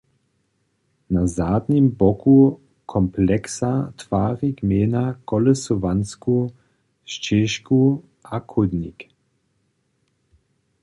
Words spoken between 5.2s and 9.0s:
kolesowansku šćežku a chódnik.